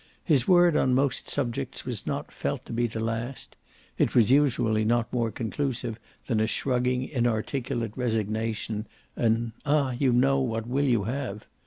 His 0.23 0.47
word 0.47 0.75
on 0.75 0.95
most 0.95 1.29
subjects 1.29 1.85
was 1.85 2.07
not 2.07 2.31
felt 2.31 2.65
to 2.65 2.73
be 2.73 2.87
the 2.87 2.99
last 2.99 3.55
(it 3.99 4.15
was 4.15 4.31
usually 4.31 4.83
not 4.83 5.13
more 5.13 5.29
conclusive 5.29 5.99
than 6.25 6.39
a 6.39 6.47
shrugging 6.47 7.07
inarticulate 7.07 7.91
resignation, 7.95 8.87
an 9.15 9.53
"Ah 9.63 9.91
you 9.93 10.11
know, 10.11 10.39
what 10.39 10.65
will 10.67 10.85
you 10.87 11.03
have?") 11.03 11.45